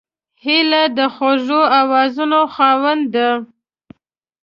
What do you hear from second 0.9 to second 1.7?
د خوږو